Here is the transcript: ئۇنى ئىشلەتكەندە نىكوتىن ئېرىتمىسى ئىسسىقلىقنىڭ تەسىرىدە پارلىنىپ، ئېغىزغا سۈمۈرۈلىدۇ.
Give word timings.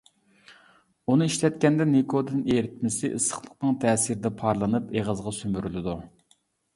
ئۇنى 1.11 1.25
ئىشلەتكەندە 1.31 1.85
نىكوتىن 1.89 2.39
ئېرىتمىسى 2.53 3.11
ئىسسىقلىقنىڭ 3.17 3.75
تەسىرىدە 3.83 4.31
پارلىنىپ، 4.39 4.89
ئېغىزغا 4.97 5.35
سۈمۈرۈلىدۇ. 5.41 5.95